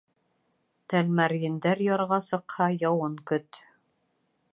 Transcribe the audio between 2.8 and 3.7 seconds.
яуын көт.